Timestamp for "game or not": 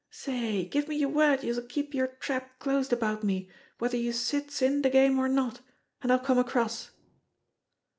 4.89-5.61